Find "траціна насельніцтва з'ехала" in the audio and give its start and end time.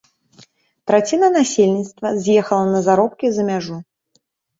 0.91-2.65